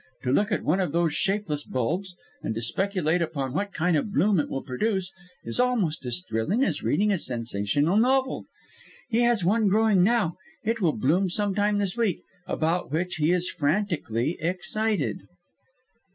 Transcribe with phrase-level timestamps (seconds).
[0.23, 4.11] To look at one of those shapeless bulbs, and to speculate upon what kind of
[4.11, 8.45] bloom it will produce, is almost as thrilling as reading a sensational novel!
[9.09, 13.31] He has one growing now it will bloom some time this week about which he
[13.31, 15.21] is frantically excited."